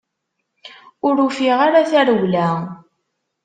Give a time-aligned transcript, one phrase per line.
[1.07, 2.47] Ur ufiɣ ara tarewla.